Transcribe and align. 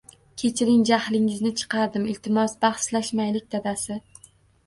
Kechiring, 0.43 0.79
jahlingizni 0.89 1.51
chiqardim. 1.59 2.07
Iltimos, 2.13 2.55
bahslashmaylik, 2.65 3.45
dadasi. 3.57 3.99